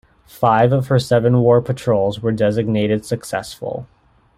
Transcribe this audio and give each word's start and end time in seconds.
Five 0.25 0.71
of 0.73 0.87
her 0.87 0.97
seven 0.97 1.41
war 1.41 1.61
patrols 1.61 2.21
were 2.23 2.31
designated 2.31 3.05
"successful". 3.05 3.85